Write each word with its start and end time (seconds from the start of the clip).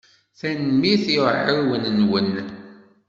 Tanemmirt 0.39 1.07
i 1.15 1.17
uɛiwen-nwen. 1.25 2.33